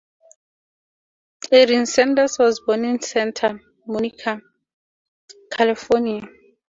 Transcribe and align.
Erin 1.51 1.85
Sanders 1.85 2.39
was 2.39 2.59
born 2.61 2.85
in 2.85 2.99
Santa 3.03 3.59
Monica, 3.85 4.41
California. 5.51 6.27